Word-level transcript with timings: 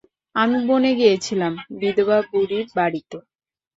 আমি 0.35 0.57
বনে 0.67 0.91
গিয়েছিলাম, 0.95 1.53
বিধবা 1.79 2.17
বুড়ির 2.29 2.67
বাড়িতে। 2.77 3.17